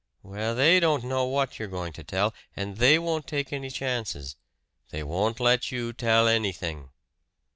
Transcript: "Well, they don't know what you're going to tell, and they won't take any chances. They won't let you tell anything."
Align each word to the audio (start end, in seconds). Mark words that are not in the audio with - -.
"Well, 0.23 0.55
they 0.55 0.79
don't 0.79 1.03
know 1.03 1.25
what 1.25 1.59
you're 1.59 1.67
going 1.67 1.93
to 1.93 2.03
tell, 2.03 2.33
and 2.55 2.77
they 2.77 2.97
won't 2.97 3.27
take 3.27 3.53
any 3.53 3.69
chances. 3.69 4.35
They 4.89 5.03
won't 5.03 5.39
let 5.39 5.71
you 5.71 5.93
tell 5.93 6.27
anything." 6.27 6.89